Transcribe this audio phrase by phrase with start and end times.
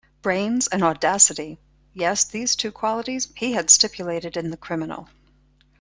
[0.23, 1.59] Brains and audacity—
[1.93, 5.07] yes, these two qualities he had stipulated in the criminal.